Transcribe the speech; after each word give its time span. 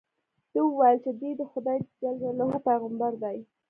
ده 0.53 0.59
وویل 0.67 0.97
چې 1.05 1.11
دې 1.19 1.31
د 1.37 1.41
خدای 1.51 1.77
جل 1.99 2.15
جلاله 2.21 2.59
پیغمبر 2.67 3.11
دی. 3.23 3.37